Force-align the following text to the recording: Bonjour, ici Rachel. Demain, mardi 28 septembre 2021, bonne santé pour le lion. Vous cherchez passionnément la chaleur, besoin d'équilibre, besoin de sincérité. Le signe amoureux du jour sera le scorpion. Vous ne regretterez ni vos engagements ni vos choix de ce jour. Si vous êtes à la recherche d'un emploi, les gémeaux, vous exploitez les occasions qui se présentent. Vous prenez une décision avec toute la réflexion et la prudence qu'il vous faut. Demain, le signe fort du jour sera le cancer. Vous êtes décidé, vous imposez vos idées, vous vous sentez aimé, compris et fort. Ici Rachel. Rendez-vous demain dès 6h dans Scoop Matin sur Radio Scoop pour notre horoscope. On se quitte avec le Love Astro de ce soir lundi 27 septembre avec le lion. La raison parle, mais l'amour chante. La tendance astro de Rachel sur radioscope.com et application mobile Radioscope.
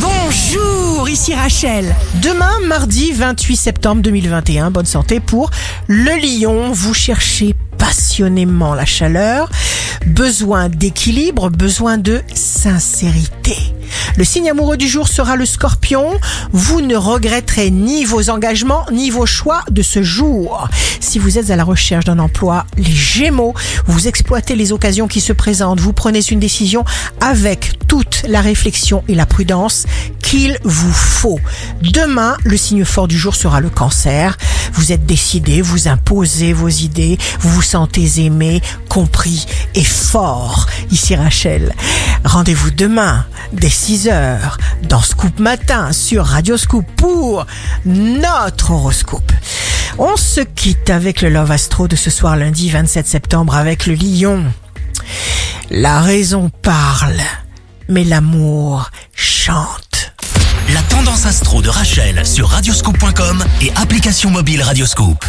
Bonjour, 0.00 1.08
ici 1.08 1.34
Rachel. 1.34 1.94
Demain, 2.22 2.52
mardi 2.66 3.12
28 3.12 3.56
septembre 3.56 4.02
2021, 4.02 4.70
bonne 4.70 4.86
santé 4.86 5.18
pour 5.18 5.50
le 5.88 6.14
lion. 6.20 6.70
Vous 6.72 6.94
cherchez 6.94 7.56
passionnément 7.78 8.74
la 8.74 8.84
chaleur, 8.84 9.48
besoin 10.06 10.68
d'équilibre, 10.68 11.50
besoin 11.50 11.98
de 11.98 12.20
sincérité. 12.34 13.56
Le 14.16 14.24
signe 14.24 14.50
amoureux 14.50 14.76
du 14.76 14.88
jour 14.88 15.08
sera 15.08 15.36
le 15.36 15.46
scorpion. 15.46 16.10
Vous 16.52 16.80
ne 16.80 16.96
regretterez 16.96 17.70
ni 17.70 18.04
vos 18.04 18.30
engagements 18.30 18.84
ni 18.92 19.10
vos 19.10 19.26
choix 19.26 19.64
de 19.70 19.82
ce 19.82 20.02
jour. 20.02 20.68
Si 21.00 21.18
vous 21.18 21.38
êtes 21.38 21.50
à 21.50 21.56
la 21.56 21.64
recherche 21.64 22.04
d'un 22.04 22.18
emploi, 22.18 22.66
les 22.76 22.84
gémeaux, 22.84 23.54
vous 23.86 24.08
exploitez 24.08 24.56
les 24.56 24.72
occasions 24.72 25.08
qui 25.08 25.20
se 25.20 25.32
présentent. 25.32 25.80
Vous 25.80 25.92
prenez 25.92 26.20
une 26.20 26.40
décision 26.40 26.84
avec 27.20 27.78
toute 27.86 28.07
la 28.26 28.40
réflexion 28.40 29.04
et 29.08 29.14
la 29.14 29.26
prudence 29.26 29.86
qu'il 30.22 30.58
vous 30.64 30.92
faut. 30.92 31.40
Demain, 31.82 32.36
le 32.44 32.56
signe 32.56 32.84
fort 32.84 33.08
du 33.08 33.18
jour 33.18 33.34
sera 33.34 33.60
le 33.60 33.70
cancer. 33.70 34.36
Vous 34.72 34.92
êtes 34.92 35.06
décidé, 35.06 35.62
vous 35.62 35.88
imposez 35.88 36.52
vos 36.52 36.68
idées, 36.68 37.18
vous 37.40 37.50
vous 37.50 37.62
sentez 37.62 38.24
aimé, 38.24 38.60
compris 38.88 39.46
et 39.74 39.84
fort. 39.84 40.66
Ici 40.90 41.14
Rachel. 41.14 41.74
Rendez-vous 42.24 42.70
demain 42.70 43.24
dès 43.52 43.68
6h 43.68 44.38
dans 44.88 45.02
Scoop 45.02 45.38
Matin 45.38 45.92
sur 45.92 46.24
Radio 46.26 46.56
Scoop 46.56 46.84
pour 46.96 47.46
notre 47.84 48.72
horoscope. 48.72 49.32
On 49.98 50.16
se 50.16 50.40
quitte 50.40 50.90
avec 50.90 51.22
le 51.22 51.28
Love 51.28 51.50
Astro 51.50 51.88
de 51.88 51.96
ce 51.96 52.10
soir 52.10 52.36
lundi 52.36 52.70
27 52.70 53.06
septembre 53.06 53.56
avec 53.56 53.86
le 53.86 53.94
lion. 53.94 54.44
La 55.70 56.00
raison 56.00 56.50
parle, 56.62 57.20
mais 57.88 58.04
l'amour 58.04 58.90
chante. 59.14 60.12
La 60.72 60.82
tendance 60.82 61.26
astro 61.26 61.62
de 61.62 61.68
Rachel 61.68 62.26
sur 62.26 62.48
radioscope.com 62.48 63.44
et 63.62 63.70
application 63.76 64.30
mobile 64.30 64.62
Radioscope. 64.62 65.24